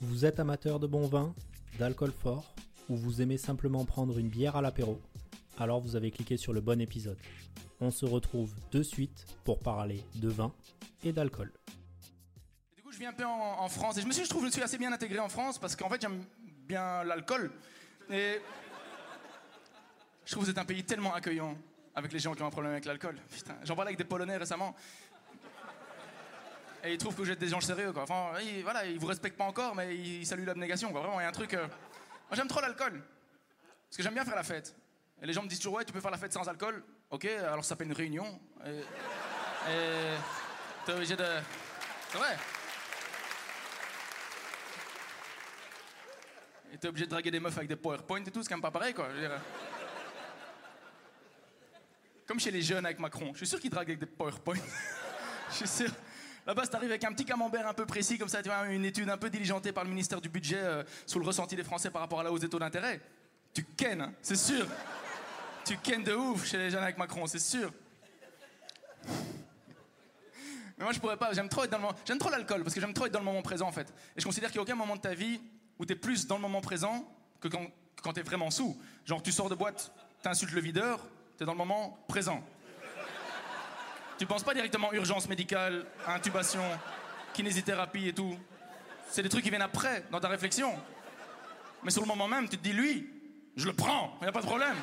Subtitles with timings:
[0.00, 1.34] Vous êtes amateur de bon vin,
[1.78, 2.54] d'alcool fort,
[2.88, 5.00] ou vous aimez simplement prendre une bière à l'apéro?
[5.58, 7.18] Alors vous avez cliqué sur le bon épisode.
[7.80, 10.52] On se retrouve de suite pour parler de vin
[11.04, 11.52] et d'alcool.
[12.76, 14.50] Du coup, je viens un peu en, France et je me suis, je trouve, je
[14.50, 16.24] suis assez bien intégré en France parce qu'en fait, j'aime
[16.66, 17.52] bien l'alcool
[18.10, 18.40] et
[20.24, 21.56] je trouve que c'est un pays tellement accueillant
[21.94, 23.16] avec les gens qui ont un problème avec l'alcool.
[23.62, 24.74] J'en parlais avec des Polonais récemment.
[26.84, 28.02] Et ils trouvent que vous êtes des gens sérieux, quoi.
[28.02, 31.00] Enfin, ils, voilà, ils vous respectent pas encore, mais ils saluent l'abnégation, quoi.
[31.00, 31.54] Vraiment, il y a un truc.
[31.54, 33.02] euh, Moi, j'aime trop l'alcool.
[33.88, 34.76] Parce que j'aime bien faire la fête.
[35.22, 36.82] Et les gens me disent toujours, ouais, tu peux faire la fête sans alcool.
[37.10, 38.40] Ok, alors ça s'appelle une réunion.
[38.66, 38.82] Et.
[40.84, 41.24] T'es obligé de.
[42.10, 42.36] C'est vrai.
[46.72, 48.62] Et t'es obligé de draguer des meufs avec des PowerPoint et tout, c'est quand même
[48.62, 49.08] pas pareil, quoi.
[52.26, 53.30] Comme chez les jeunes avec Macron.
[53.32, 54.58] Je suis sûr qu'ils draguent avec des PowerPoint.
[55.50, 55.90] Je suis sûr.
[56.46, 59.08] Là-bas, t'arrives avec un petit camembert un peu précis, comme ça, tu vois, une étude
[59.08, 62.02] un peu diligentée par le ministère du Budget euh, sur le ressenti des Français par
[62.02, 63.00] rapport à la hausse des taux d'intérêt.
[63.54, 64.66] Tu kennes, hein, c'est sûr.
[65.64, 67.72] Tu kennes de ouf chez les jeunes avec Macron, c'est sûr.
[70.76, 71.32] Mais moi, je pourrais pas.
[71.32, 71.96] J'aime trop être dans le moment.
[72.04, 73.92] J'aime trop l'alcool parce que j'aime trop être dans le moment présent, en fait.
[74.16, 75.40] Et je considère qu'il n'y a aucun moment de ta vie
[75.78, 77.08] où t'es plus dans le moment présent
[77.40, 77.66] que quand,
[78.02, 78.76] quand t'es vraiment sous.
[79.06, 81.00] Genre, tu sors de boîte, t'insultes le videur,
[81.38, 82.44] t'es dans le moment présent.
[84.16, 86.62] Tu penses pas directement urgence médicale, intubation,
[87.32, 88.36] kinésithérapie et tout.
[89.08, 90.70] C'est des trucs qui viennent après, dans ta réflexion.
[91.82, 93.08] Mais sur le moment même, tu te dis, lui,
[93.56, 94.76] je le prends, y a pas de problème.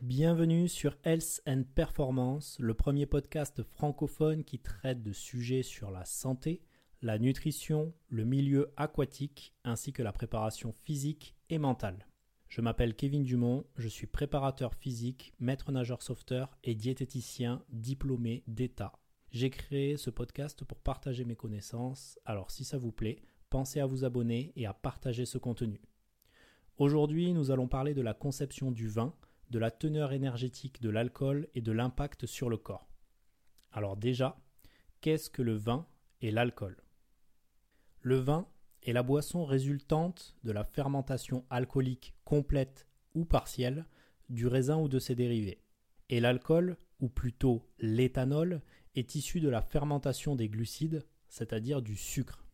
[0.00, 6.04] Bienvenue sur Health and Performance, le premier podcast francophone qui traite de sujets sur la
[6.04, 6.60] santé,
[7.02, 12.08] la nutrition, le milieu aquatique ainsi que la préparation physique et mentale.
[12.52, 18.92] Je m'appelle Kevin Dumont, je suis préparateur physique, maître nageur sauveteur et diététicien diplômé d'État.
[19.30, 23.86] J'ai créé ce podcast pour partager mes connaissances, alors si ça vous plaît, pensez à
[23.86, 25.80] vous abonner et à partager ce contenu.
[26.76, 29.14] Aujourd'hui, nous allons parler de la conception du vin,
[29.48, 32.86] de la teneur énergétique de l'alcool et de l'impact sur le corps.
[33.70, 34.38] Alors déjà,
[35.00, 35.86] qu'est-ce que le vin
[36.20, 36.76] et l'alcool?
[38.02, 38.46] Le vin
[38.82, 43.86] est la boisson résultante de la fermentation alcoolique complète ou partielle
[44.28, 45.60] du raisin ou de ses dérivés.
[46.08, 48.62] Et l'alcool, ou plutôt l'éthanol,
[48.94, 52.46] est issu de la fermentation des glucides, c'est-à-dire du sucre.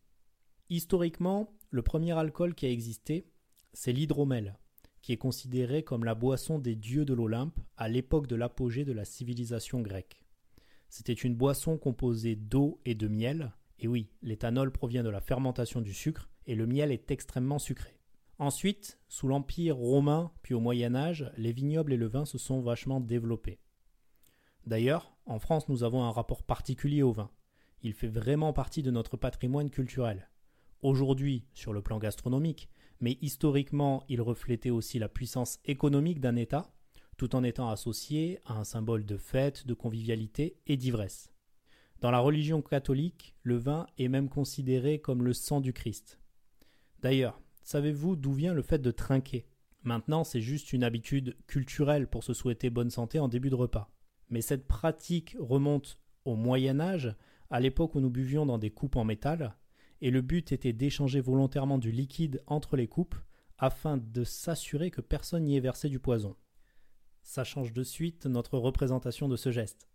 [0.69, 3.25] Historiquement, le premier alcool qui a existé,
[3.73, 4.57] c'est l'hydromel,
[5.01, 8.91] qui est considéré comme la boisson des dieux de l'Olympe à l'époque de l'apogée de
[8.91, 10.23] la civilisation grecque.
[10.89, 15.81] C'était une boisson composée d'eau et de miel, et oui, l'éthanol provient de la fermentation
[15.81, 17.97] du sucre, et le miel est extrêmement sucré.
[18.37, 22.61] Ensuite, sous l'Empire romain, puis au Moyen Âge, les vignobles et le vin se sont
[22.61, 23.59] vachement développés.
[24.65, 27.31] D'ailleurs, en France, nous avons un rapport particulier au vin.
[27.81, 30.29] Il fait vraiment partie de notre patrimoine culturel.
[30.81, 32.69] Aujourd'hui, sur le plan gastronomique,
[33.01, 36.71] mais historiquement, il reflétait aussi la puissance économique d'un État,
[37.17, 41.31] tout en étant associé à un symbole de fête, de convivialité et d'ivresse.
[42.01, 46.19] Dans la religion catholique, le vin est même considéré comme le sang du Christ.
[47.01, 49.45] D'ailleurs, savez-vous d'où vient le fait de trinquer?
[49.83, 53.91] Maintenant, c'est juste une habitude culturelle pour se souhaiter bonne santé en début de repas.
[54.29, 57.13] Mais cette pratique remonte au Moyen Âge,
[57.49, 59.57] à l'époque où nous buvions dans des coupes en métal,
[59.99, 63.15] et le but était d'échanger volontairement du liquide entre les coupes
[63.57, 66.37] afin de s'assurer que personne n'y ait versé du poison.
[67.23, 69.88] Ça change de suite notre représentation de ce geste.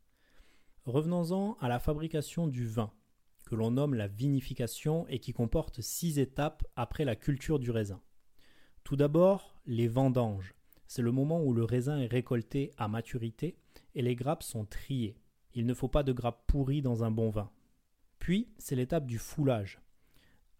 [0.86, 2.92] Revenons-en à la fabrication du vin,
[3.46, 8.02] que l'on nomme la vinification et qui comporte six étapes après la culture du raisin.
[8.82, 10.54] Tout d'abord, les vendanges.
[10.86, 13.56] C'est le moment où le raisin est récolté à maturité
[13.94, 15.16] et les grappes sont triées.
[15.54, 17.50] Il ne faut pas de grappes pourries dans un bon vin.
[18.18, 19.80] Puis, c'est l'étape du foulage.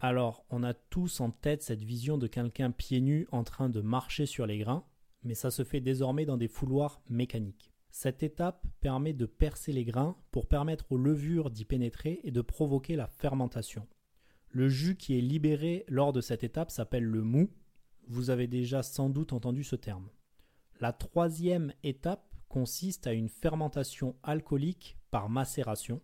[0.01, 3.83] Alors, on a tous en tête cette vision de quelqu'un pieds nus en train de
[3.83, 4.87] marcher sur les grains,
[5.23, 7.74] mais ça se fait désormais dans des fouloirs mécaniques.
[7.97, 12.41] Cette étape permet de percer les grains pour permettre aux levures d'y pénétrer et de
[12.41, 13.87] provoquer la fermentation.
[14.51, 17.53] Le jus qui est libéré lors de cette étape s'appelle le mou.
[18.09, 20.11] Vous avez déjà sans doute entendu ce terme.
[20.81, 26.03] La troisième étape consiste à une fermentation alcoolique par macération.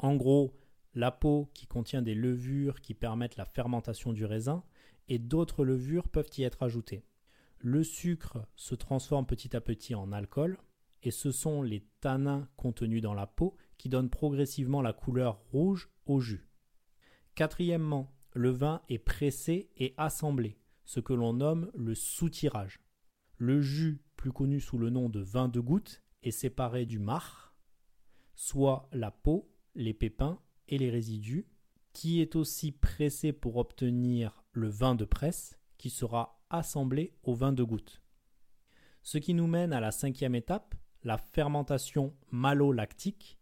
[0.00, 0.56] En gros,
[0.94, 4.64] la peau qui contient des levures qui permettent la fermentation du raisin
[5.06, 7.04] et d'autres levures peuvent y être ajoutées.
[7.62, 10.56] Le sucre se transforme petit à petit en alcool
[11.02, 15.90] et ce sont les tanins contenus dans la peau qui donnent progressivement la couleur rouge
[16.06, 16.48] au jus.
[17.34, 22.80] Quatrièmement, le vin est pressé et assemblé, ce que l'on nomme le soutirage.
[23.36, 27.52] Le jus, plus connu sous le nom de vin de goutte, est séparé du marc,
[28.34, 31.46] soit la peau, les pépins et les résidus,
[31.92, 37.52] qui est aussi pressé pour obtenir le vin de presse qui sera assemblé au vin
[37.52, 38.02] de goutte.
[39.02, 43.38] Ce qui nous mène à la cinquième étape, la fermentation malolactique,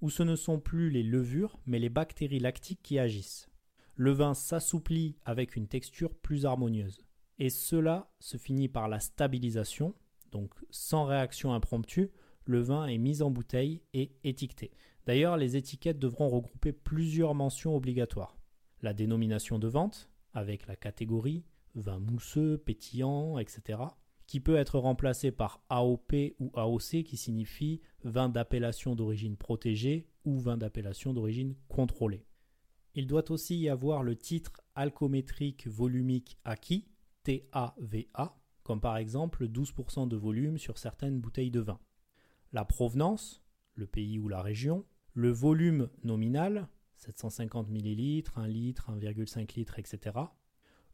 [0.00, 3.48] où ce ne sont plus les levures mais les bactéries lactiques qui agissent.
[3.96, 7.02] Le vin s'assouplit avec une texture plus harmonieuse.
[7.38, 9.94] Et cela se finit par la stabilisation,
[10.30, 12.10] donc sans réaction impromptue,
[12.44, 14.70] le vin est mis en bouteille et étiqueté.
[15.06, 18.36] D'ailleurs, les étiquettes devront regrouper plusieurs mentions obligatoires.
[18.82, 21.44] La dénomination de vente, avec la catégorie,
[21.74, 23.78] vin mousseux, pétillant, etc.,
[24.26, 30.38] qui peut être remplacé par AOP ou AOC qui signifie vin d'appellation d'origine protégée ou
[30.38, 32.24] vin d'appellation d'origine contrôlée.
[32.94, 36.86] Il doit aussi y avoir le titre alcométrique volumique acquis,
[37.24, 41.80] TAVA, comme par exemple 12% de volume sur certaines bouteilles de vin.
[42.52, 43.42] La provenance,
[43.74, 44.84] le pays ou la région,
[45.14, 50.18] le volume nominal, 750 ml, 1 litre, 1,5 litre, etc.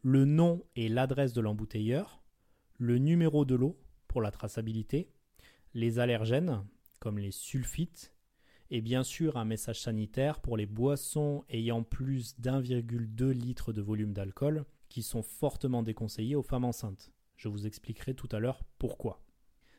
[0.02, 2.22] Le nom et l'adresse de l'embouteilleur,
[2.78, 3.78] le numéro de l'eau
[4.08, 5.10] pour la traçabilité,
[5.74, 6.64] les allergènes
[7.00, 8.12] comme les sulfites,
[8.70, 14.12] et bien sûr un message sanitaire pour les boissons ayant plus d'1,2 litre de volume
[14.12, 17.12] d'alcool qui sont fortement déconseillées aux femmes enceintes.
[17.36, 19.22] Je vous expliquerai tout à l'heure pourquoi.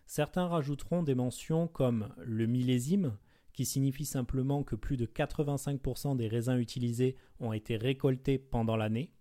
[0.06, 3.18] Certains rajouteront des mentions comme le millésime,
[3.52, 9.12] qui signifie simplement que plus de 85% des raisins utilisés ont été récoltés pendant l'année,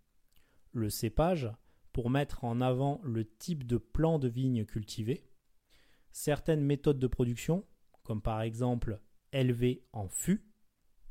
[0.76, 1.50] le cépage,
[1.92, 5.24] pour mettre en avant le type de plan de vigne cultivé,
[6.12, 7.64] certaines méthodes de production,
[8.02, 9.00] comme par exemple
[9.32, 10.44] élevé en fût,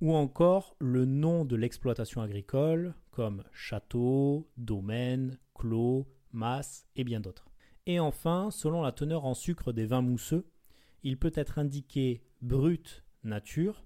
[0.01, 7.49] ou encore le nom de l'exploitation agricole, comme château, domaine, clos, masse et bien d'autres.
[7.87, 10.47] Et enfin, selon la teneur en sucre des vins mousseux,
[11.03, 13.85] il peut être indiqué brut nature,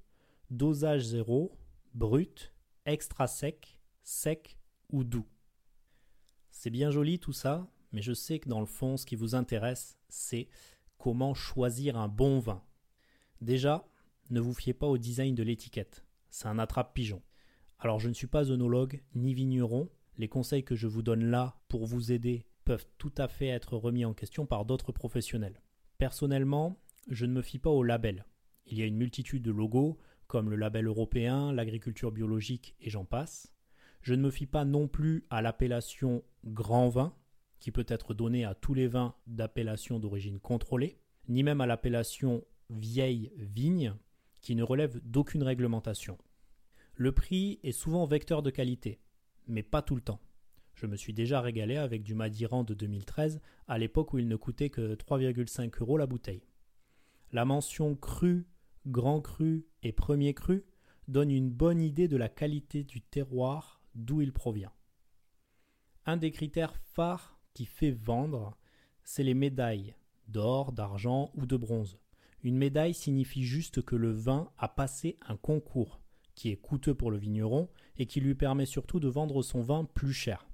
[0.50, 1.58] dosage zéro,
[1.94, 2.54] brut,
[2.86, 4.58] extra sec, sec
[4.92, 5.26] ou doux.
[6.62, 9.34] C'est bien joli tout ça, mais je sais que dans le fond, ce qui vous
[9.34, 10.50] intéresse, c'est
[10.98, 12.62] comment choisir un bon vin.
[13.40, 13.88] Déjà,
[14.30, 17.22] ne vous fiez pas au design de l'étiquette, c'est un attrape-pigeon.
[17.80, 21.62] Alors je ne suis pas œnologue ni vigneron, les conseils que je vous donne là
[21.70, 25.62] pour vous aider peuvent tout à fait être remis en question par d'autres professionnels.
[25.98, 26.78] Personnellement,
[27.08, 28.26] je ne me fie pas au label.
[28.66, 29.98] Il y a une multitude de logos,
[30.28, 33.54] comme le label européen, l'agriculture biologique et j'en passe.
[34.02, 37.14] Je ne me fie pas non plus à l'appellation grand vin,
[37.60, 40.98] qui peut être donnée à tous les vins d'appellation d'origine contrôlée,
[41.28, 43.94] ni même à l'appellation vieille vigne,
[44.42, 46.18] qui ne relève d'aucune réglementation.
[46.96, 49.00] Le prix est souvent vecteur de qualité,
[49.48, 50.22] mais pas tout le temps.
[50.76, 54.38] Je me suis déjà régalé avec du Madiran de 2013, à l'époque où il ne
[54.38, 56.44] coûtait que 3,5 euros la bouteille.
[57.34, 58.48] La mention cru,
[58.88, 60.64] grand cru et premier cru
[61.10, 64.72] donne une bonne idée de la qualité du terroir d'où il provient.
[66.06, 68.58] Un des critères phares qui fait vendre,
[69.04, 69.96] c'est les médailles
[70.28, 72.00] d'or, d'argent ou de bronze.
[72.44, 76.00] Une médaille signifie juste que le vin a passé un concours,
[76.36, 79.84] qui est coûteux pour le vigneron et qui lui permet surtout de vendre son vin
[79.86, 80.48] plus cher.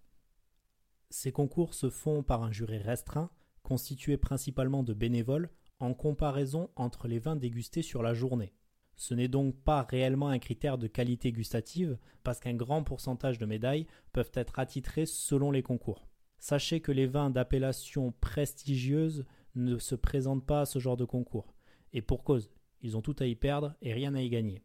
[1.10, 3.30] Ces concours se font par un jury restreint,
[3.62, 5.50] constitué principalement de bénévoles,
[5.80, 8.54] en comparaison entre les vins dégustés sur la journée.
[8.96, 13.46] Ce n'est donc pas réellement un critère de qualité gustative, parce qu'un grand pourcentage de
[13.46, 16.08] médailles peuvent être attitrées selon les concours.
[16.40, 21.54] Sachez que les vins d'appellation prestigieuse ne se présentent pas à ce genre de concours.
[21.94, 24.62] Et pour cause, ils ont tout à y perdre et rien à y gagner.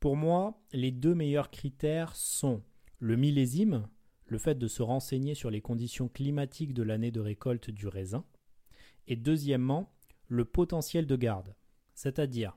[0.00, 2.62] Pour moi, les deux meilleurs critères sont
[2.98, 3.86] le millésime,
[4.26, 8.24] le fait de se renseigner sur les conditions climatiques de l'année de récolte du raisin,
[9.08, 9.92] et deuxièmement,
[10.28, 11.54] le potentiel de garde,
[11.94, 12.56] c'est-à-dire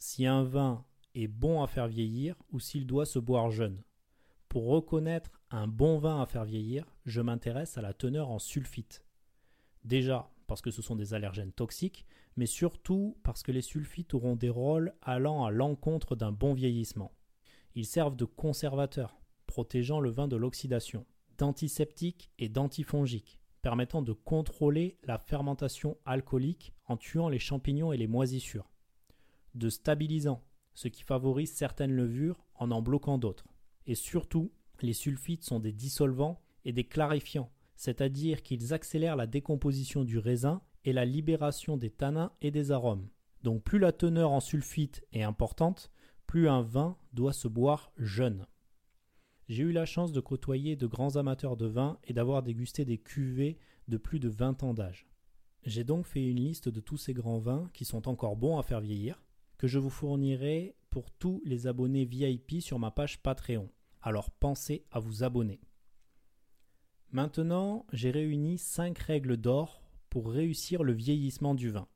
[0.00, 3.82] si un vin est bon à faire vieillir ou s'il doit se boire jeune.
[4.48, 9.04] Pour reconnaître un bon vin à faire vieillir, je m'intéresse à la teneur en sulfite.
[9.84, 14.36] Déjà, parce que ce sont des allergènes toxiques, mais surtout parce que les sulfites auront
[14.36, 17.12] des rôles allant à l'encontre d'un bon vieillissement.
[17.74, 21.04] Ils servent de conservateurs, protégeant le vin de l'oxydation,
[21.36, 28.06] d'antiseptiques et d'antifongiques, permettant de contrôler la fermentation alcoolique en tuant les champignons et les
[28.06, 28.69] moisissures,
[29.54, 30.42] de stabilisant,
[30.74, 33.48] ce qui favorise certaines levures en en bloquant d'autres.
[33.86, 34.52] Et surtout,
[34.82, 40.62] les sulfites sont des dissolvants et des clarifiants, c'est-à-dire qu'ils accélèrent la décomposition du raisin
[40.84, 43.08] et la libération des tanins et des arômes.
[43.42, 45.90] Donc plus la teneur en sulfite est importante,
[46.26, 48.46] plus un vin doit se boire jeune.
[49.48, 52.98] J'ai eu la chance de côtoyer de grands amateurs de vin et d'avoir dégusté des
[52.98, 55.08] cuvées de plus de 20 ans d'âge.
[55.64, 58.62] J'ai donc fait une liste de tous ces grands vins qui sont encore bons à
[58.62, 59.20] faire vieillir,
[59.60, 63.68] que je vous fournirai pour tous les abonnés VIP sur ma page Patreon.
[64.00, 65.60] Alors pensez à vous abonner.
[67.12, 71.88] Maintenant, j'ai réuni 5 règles d'or pour réussir le vieillissement du vin.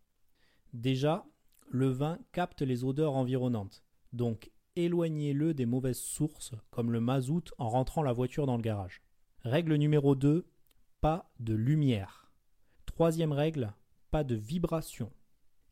[0.75, 1.25] Déjà,
[1.67, 7.71] le vin capte les odeurs environnantes, donc éloignez-le des mauvaises sources comme le mazout en
[7.71, 9.01] rentrant la voiture dans le garage.
[9.41, 10.47] Règle numéro 2,
[11.01, 12.31] pas de lumière.
[12.85, 13.73] Troisième règle,
[14.11, 15.11] pas de vibration.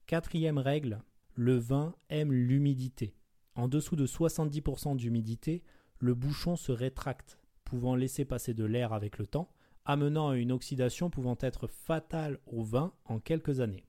[0.07, 1.03] Quatrième règle,
[1.35, 3.15] le vin aime l'humidité.
[3.55, 5.63] En dessous de 70% d'humidité,
[5.99, 9.51] le bouchon se rétracte, pouvant laisser passer de l'air avec le temps,
[9.85, 13.87] amenant à une oxydation pouvant être fatale au vin en quelques années.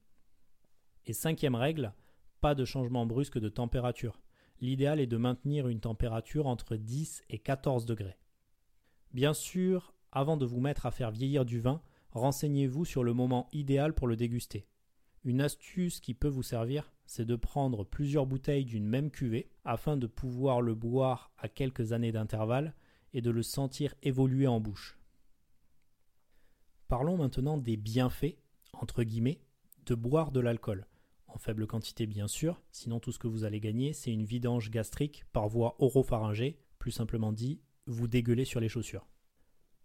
[1.05, 1.93] Et cinquième règle,
[2.39, 4.21] pas de changement brusque de température.
[4.62, 8.17] L'idéal est de maintenir une température entre 10 et 14 degrés.
[9.12, 11.81] Bien sûr, avant de vous mettre à faire vieillir du vin,
[12.12, 14.67] renseignez-vous sur le moment idéal pour le déguster.
[15.23, 19.98] Une astuce qui peut vous servir, c'est de prendre plusieurs bouteilles d'une même cuvée afin
[19.98, 22.74] de pouvoir le boire à quelques années d'intervalle
[23.13, 24.98] et de le sentir évoluer en bouche.
[26.88, 28.38] Parlons maintenant des bienfaits,
[28.74, 29.41] entre guillemets,
[29.86, 30.88] de boire de l'alcool.
[31.27, 34.69] En faible quantité bien sûr, sinon tout ce que vous allez gagner, c'est une vidange
[34.69, 39.07] gastrique par voie oropharyngée, plus simplement dit, vous dégueulez sur les chaussures.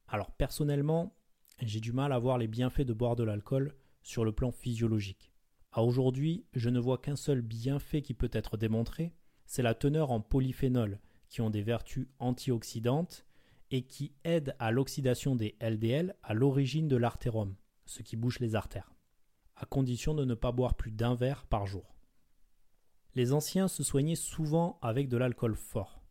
[0.07, 1.15] Alors personnellement,
[1.61, 5.33] j'ai du mal à voir les bienfaits de boire de l'alcool sur le plan physiologique.
[5.71, 9.13] À aujourd'hui, je ne vois qu'un seul bienfait qui peut être démontré,
[9.45, 10.99] c'est la teneur en polyphénol,
[11.29, 13.27] qui ont des vertus antioxydantes
[13.71, 18.55] et qui aident à l'oxydation des LDL à l'origine de l'artérome, ce qui bouche les
[18.55, 18.95] artères,
[19.57, 21.95] à condition de ne pas boire plus d'un verre par jour.
[23.15, 26.03] Les anciens se soignaient souvent avec de l'alcool fort.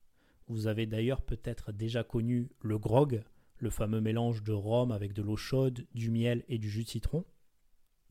[0.47, 3.23] Vous avez d'ailleurs peut-être déjà connu le grog,
[3.57, 6.89] le fameux mélange de rhum avec de l'eau chaude, du miel et du jus de
[6.89, 7.25] citron,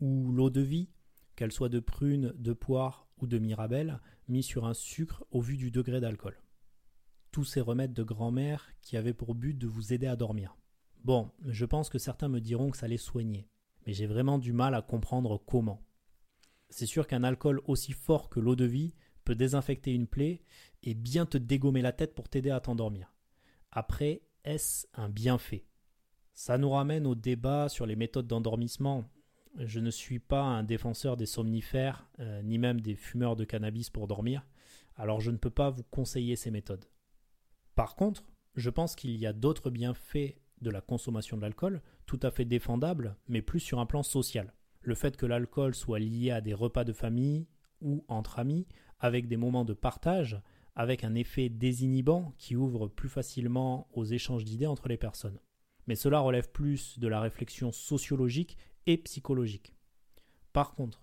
[0.00, 0.88] ou l'eau de vie,
[1.36, 5.56] qu'elle soit de prune, de poire ou de mirabelle, mis sur un sucre au vu
[5.56, 6.40] du degré d'alcool.
[7.30, 10.56] Tous ces remèdes de grand-mère qui avaient pour but de vous aider à dormir.
[11.04, 13.48] Bon, je pense que certains me diront que ça les soignait,
[13.86, 15.82] mais j'ai vraiment du mal à comprendre comment.
[16.70, 20.42] C'est sûr qu'un alcool aussi fort que l'eau de vie peut désinfecter une plaie
[20.82, 23.12] et bien te dégommer la tête pour t'aider à t'endormir.
[23.70, 25.66] Après, est-ce un bienfait?
[26.32, 29.04] Ça nous ramène au débat sur les méthodes d'endormissement
[29.58, 33.90] je ne suis pas un défenseur des somnifères, euh, ni même des fumeurs de cannabis
[33.90, 34.44] pour dormir,
[34.96, 36.84] alors je ne peux pas vous conseiller ces méthodes.
[37.74, 42.20] Par contre, je pense qu'il y a d'autres bienfaits de la consommation de l'alcool, tout
[42.22, 44.54] à fait défendables, mais plus sur un plan social.
[44.80, 47.46] Le fait que l'alcool soit lié à des repas de famille
[47.80, 48.66] ou entre amis,
[48.98, 50.40] avec des moments de partage,
[50.74, 55.38] avec un effet désinhibant qui ouvre plus facilement aux échanges d'idées entre les personnes.
[55.86, 59.74] Mais cela relève plus de la réflexion sociologique et psychologique.
[60.52, 61.02] Par contre,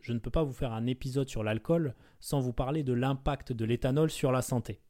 [0.00, 3.52] je ne peux pas vous faire un épisode sur l'alcool sans vous parler de l'impact
[3.52, 4.80] de l'éthanol sur la santé.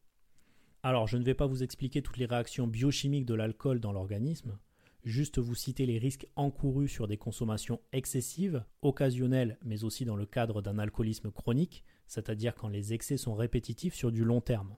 [0.83, 4.57] Alors, je ne vais pas vous expliquer toutes les réactions biochimiques de l'alcool dans l'organisme,
[5.03, 10.25] juste vous citer les risques encourus sur des consommations excessives, occasionnelles, mais aussi dans le
[10.25, 14.75] cadre d'un alcoolisme chronique, c'est-à-dire quand les excès sont répétitifs sur du long terme.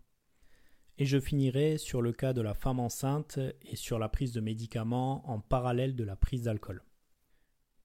[0.98, 4.41] Et je finirai sur le cas de la femme enceinte et sur la prise de
[4.41, 6.84] médicaments en parallèle de la prise d'alcool.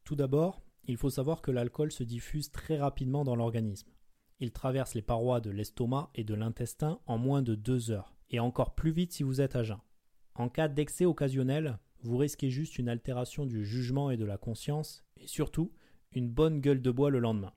[0.09, 3.91] Tout d'abord, il faut savoir que l'alcool se diffuse très rapidement dans l'organisme.
[4.41, 8.41] Il traverse les parois de l'estomac et de l'intestin en moins de deux heures, et
[8.41, 9.77] encore plus vite si vous êtes à jeun.
[10.35, 15.05] En cas d'excès occasionnel, vous risquez juste une altération du jugement et de la conscience,
[15.19, 15.75] et surtout
[16.13, 17.53] une bonne gueule de bois le lendemain.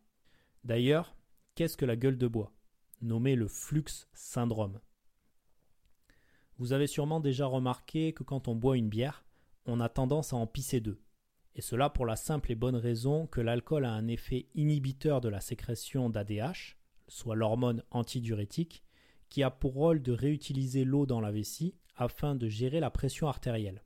[0.65, 1.15] D'ailleurs,
[1.55, 2.51] qu'est-ce que la gueule de bois?
[3.01, 4.81] Nommé le flux syndrome.
[6.57, 9.23] Vous avez sûrement déjà remarqué que quand on boit une bière,
[9.65, 10.99] on a tendance à en pisser deux
[11.55, 15.29] et cela pour la simple et bonne raison que l'alcool a un effet inhibiteur de
[15.29, 16.77] la sécrétion d'ADH,
[17.07, 18.83] soit l'hormone antidiurétique,
[19.29, 23.27] qui a pour rôle de réutiliser l'eau dans la vessie afin de gérer la pression
[23.27, 23.83] artérielle.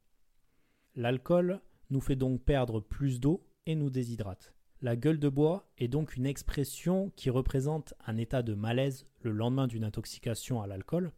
[0.96, 4.54] L'alcool nous fait donc perdre plus d'eau et nous déshydrate.
[4.82, 9.32] La gueule de bois est donc une expression qui représente un état de malaise le
[9.32, 11.12] lendemain d'une intoxication à l'alcool,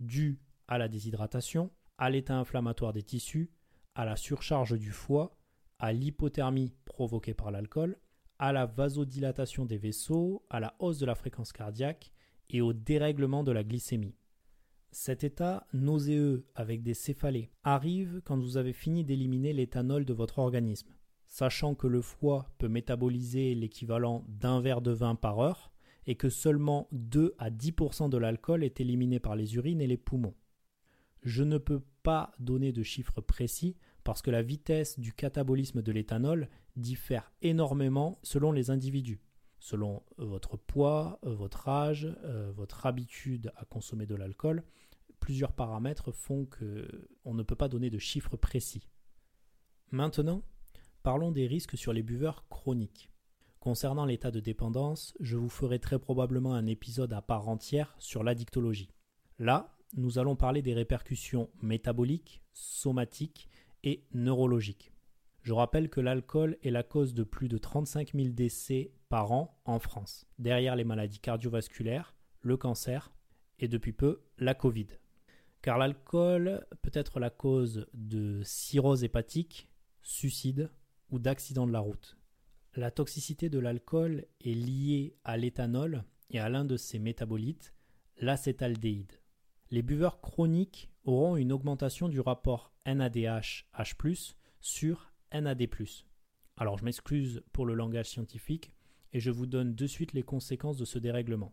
[0.00, 3.50] dû à la déshydratation, à l'état inflammatoire des tissus,
[3.94, 5.36] à la surcharge du foie
[5.84, 7.98] à l'hypothermie provoquée par l'alcool,
[8.38, 12.10] à la vasodilatation des vaisseaux, à la hausse de la fréquence cardiaque
[12.48, 14.16] et au dérèglement de la glycémie.
[14.92, 20.38] Cet état nauséeux avec des céphalées arrive quand vous avez fini d'éliminer l'éthanol de votre
[20.38, 20.88] organisme.
[21.26, 25.70] Sachant que le foie peut métaboliser l'équivalent d'un verre de vin par heure
[26.06, 29.98] et que seulement 2 à 10% de l'alcool est éliminé par les urines et les
[29.98, 30.34] poumons.
[31.24, 35.92] Je ne peux pas donner de chiffres précis parce que la vitesse du catabolisme de
[35.92, 39.20] l'éthanol diffère énormément selon les individus.
[39.58, 42.06] Selon votre poids, votre âge,
[42.54, 44.62] votre habitude à consommer de l'alcool,
[45.20, 48.86] plusieurs paramètres font qu'on ne peut pas donner de chiffres précis.
[49.90, 50.42] Maintenant,
[51.02, 53.10] parlons des risques sur les buveurs chroniques.
[53.58, 58.22] Concernant l'état de dépendance, je vous ferai très probablement un épisode à part entière sur
[58.22, 58.90] l'addictologie.
[59.38, 63.48] Là, nous allons parler des répercussions métaboliques, somatiques
[63.84, 64.92] et neurologiques.
[65.42, 69.60] Je rappelle que l'alcool est la cause de plus de 35 000 décès par an
[69.66, 73.12] en France, derrière les maladies cardiovasculaires, le cancer
[73.58, 74.86] et depuis peu la Covid.
[75.60, 79.68] Car l'alcool peut être la cause de cirrhose hépatique,
[80.02, 80.70] suicide
[81.10, 82.16] ou d'accident de la route.
[82.74, 87.74] La toxicité de l'alcool est liée à l'éthanol et à l'un de ses métabolites,
[88.18, 89.12] l'acétaldéhyde.
[89.70, 95.68] Les buveurs chroniques auront une augmentation du rapport NADH-H+, sur NAD+.
[96.56, 98.72] Alors je m'excuse pour le langage scientifique
[99.12, 101.52] et je vous donne de suite les conséquences de ce dérèglement.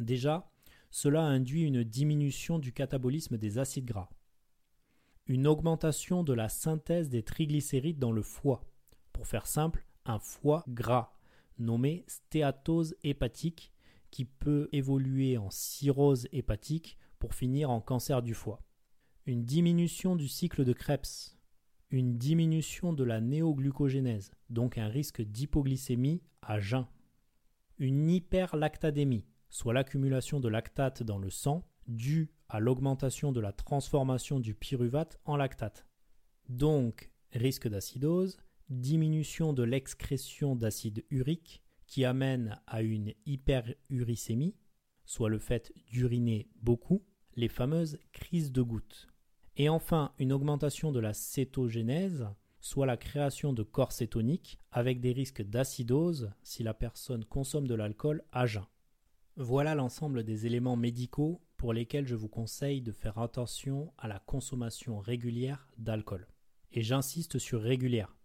[0.00, 0.50] Déjà,
[0.90, 4.08] cela induit une diminution du catabolisme des acides gras,
[5.26, 8.64] une augmentation de la synthèse des triglycérides dans le foie.
[9.12, 11.12] Pour faire simple, un foie gras,
[11.58, 13.72] nommé stéatose hépatique,
[14.10, 18.62] qui peut évoluer en cirrhose hépatique pour finir en cancer du foie.
[19.28, 21.36] Une diminution du cycle de Krebs,
[21.90, 26.86] une diminution de la néoglucogénèse, donc un risque d'hypoglycémie à jeun.
[27.76, 34.40] Une hyperlactadémie, soit l'accumulation de lactate dans le sang due à l'augmentation de la transformation
[34.40, 35.86] du pyruvate en lactate.
[36.48, 38.38] Donc, risque d'acidose,
[38.70, 44.56] diminution de l'excrétion d'acide urique qui amène à une hyperuricémie,
[45.04, 47.04] soit le fait d'uriner beaucoup,
[47.36, 49.06] les fameuses crises de gouttes.
[49.60, 52.28] Et enfin, une augmentation de la cétogénèse,
[52.60, 57.74] soit la création de corps cétoniques avec des risques d'acidose si la personne consomme de
[57.74, 58.64] l'alcool à jeun.
[59.36, 64.20] Voilà l'ensemble des éléments médicaux pour lesquels je vous conseille de faire attention à la
[64.20, 66.28] consommation régulière d'alcool.
[66.70, 68.16] Et j'insiste sur régulière,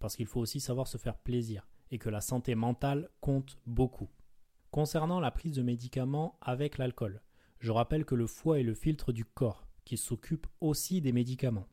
[0.00, 4.08] parce qu'il faut aussi savoir se faire plaisir et que la santé mentale compte beaucoup.
[4.72, 7.22] Concernant la prise de médicaments avec l'alcool,
[7.60, 11.68] je rappelle que le foie est le filtre du corps s'occupe aussi des médicaments.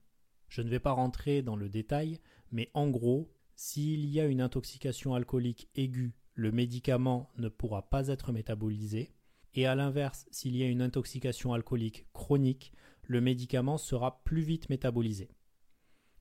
[0.50, 2.20] Je ne vais pas rentrer dans le détail,
[2.52, 8.08] mais en gros, s'il y a une intoxication alcoolique aiguë, le médicament ne pourra pas
[8.08, 9.12] être métabolisé,
[9.56, 14.70] et à l'inverse, s'il y a une intoxication alcoolique chronique, le médicament sera plus vite
[14.70, 15.32] métabolisé.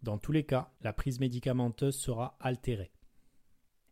[0.02, 2.92] Dans tous les cas, la prise médicamenteuse sera altérée.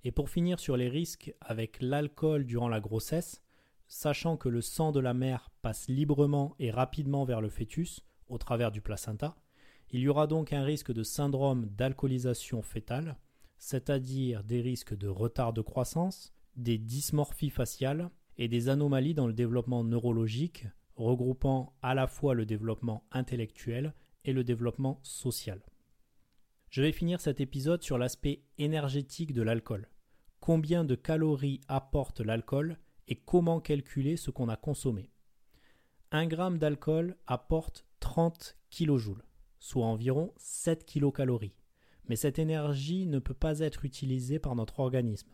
[0.02, 3.43] Et pour finir sur les risques avec l'alcool durant la grossesse,
[3.94, 8.38] sachant que le sang de la mère passe librement et rapidement vers le fœtus au
[8.38, 9.36] travers du placenta,
[9.90, 13.16] il y aura donc un risque de syndrome d'alcoolisation fœtale,
[13.56, 19.32] c'est-à-dire des risques de retard de croissance, des dysmorphies faciales et des anomalies dans le
[19.32, 25.62] développement neurologique, regroupant à la fois le développement intellectuel et le développement social.
[26.68, 29.88] Je vais finir cet épisode sur l'aspect énergétique de l'alcool.
[30.40, 32.76] Combien de calories apporte l'alcool
[33.08, 35.10] et comment calculer ce qu'on a consommé.
[36.10, 39.10] 1 gramme d'alcool apporte 30 kJ,
[39.58, 41.56] soit environ 7 kilocalories.
[42.08, 45.30] Mais cette énergie ne peut pas être utilisée par notre organisme.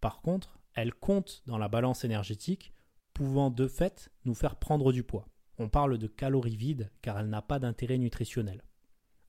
[0.00, 2.72] Par contre, elle compte dans la balance énergétique,
[3.12, 5.28] pouvant de fait nous faire prendre du poids.
[5.58, 8.64] On parle de calories vides car elle n'a pas d'intérêt nutritionnel.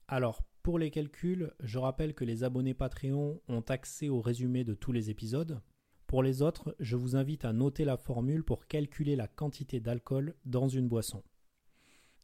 [0.08, 4.74] Alors, pour les calculs, je rappelle que les abonnés Patreon ont accès au résumé de
[4.74, 5.60] tous les épisodes.
[6.06, 10.34] Pour les autres, je vous invite à noter la formule pour calculer la quantité d'alcool
[10.44, 11.24] dans une boisson.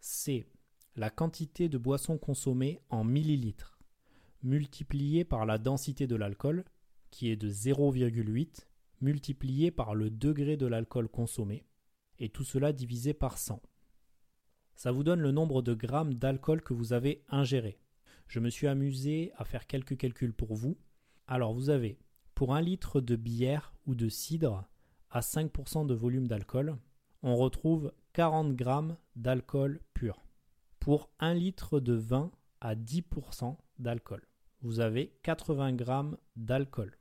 [0.00, 0.46] C'est
[0.94, 3.80] la quantité de boisson consommée en millilitres,
[4.42, 6.64] multipliée par la densité de l'alcool,
[7.10, 8.66] qui est de 0,8,
[9.00, 11.64] multiplié par le degré de l'alcool consommé,
[12.20, 13.60] et tout cela divisé par 100.
[14.76, 17.80] Ça vous donne le nombre de grammes d'alcool que vous avez ingéré.
[18.28, 20.78] Je me suis amusé à faire quelques calculs pour vous.
[21.26, 21.98] Alors vous avez
[22.34, 24.68] pour un litre de bière ou de cidre
[25.10, 26.76] à 5% de volume d'alcool,
[27.22, 30.24] on retrouve 40 grammes d'alcool pur.
[30.80, 34.26] Pour un litre de vin à 10% d'alcool,
[34.62, 36.98] vous avez 80 grammes d'alcool.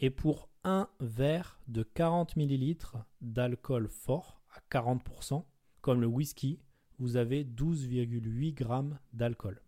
[0.00, 2.76] Et pour un verre de 40 ml
[3.20, 5.44] d'alcool fort à 40%,
[5.80, 6.60] comme le whisky,
[6.98, 9.62] vous avez 12,8 grammes d'alcool.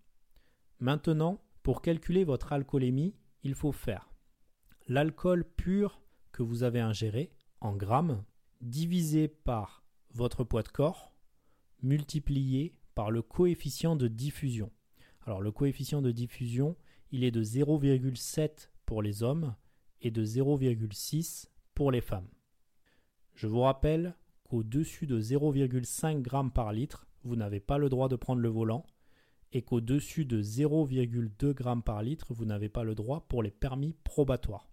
[0.80, 4.10] Maintenant, pour calculer votre alcoolémie, il faut faire
[4.88, 8.24] l'alcool pur que vous avez ingéré en grammes
[8.60, 11.12] divisé par votre poids de corps
[11.82, 14.70] multiplié par le coefficient de diffusion.
[15.22, 16.76] Alors le coefficient de diffusion,
[17.10, 19.54] il est de 0,7 pour les hommes
[20.00, 22.28] et de 0,6 pour les femmes.
[23.34, 28.16] Je vous rappelle qu'au-dessus de 0,5 g par litre, vous n'avez pas le droit de
[28.16, 28.86] prendre le volant
[29.52, 33.94] et qu'au-dessus de 0,2 g par litre, vous n'avez pas le droit pour les permis
[34.04, 34.68] probatoires.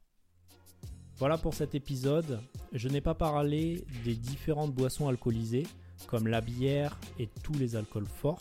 [1.17, 2.41] Voilà pour cet épisode.
[2.71, 5.67] Je n'ai pas parlé des différentes boissons alcoolisées,
[6.08, 8.39] comme la bière et tous les alcools forts.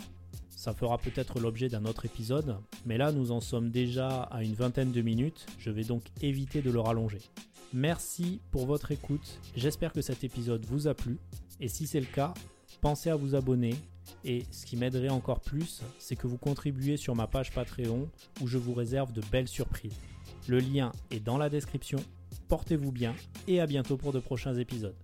[0.50, 2.56] Ça fera peut-être l'objet d'un autre épisode,
[2.86, 6.62] mais là nous en sommes déjà à une vingtaine de minutes, je vais donc éviter
[6.62, 7.20] de le rallonger.
[7.72, 11.18] Merci pour votre écoute, j'espère que cet épisode vous a plu,
[11.58, 12.32] et si c'est le cas,
[12.80, 13.74] pensez à vous abonner,
[14.24, 18.08] et ce qui m'aiderait encore plus, c'est que vous contribuez sur ma page Patreon
[18.40, 19.98] où je vous réserve de belles surprises.
[20.46, 21.98] Le lien est dans la description,
[22.48, 23.14] portez-vous bien,
[23.46, 24.94] et à bientôt pour de prochains épisodes.